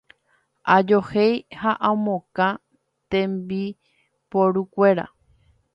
Ajohéi 0.75 1.35
ha 1.59 1.71
amokã 1.89 2.47
tembiporukuéra. 3.11 5.05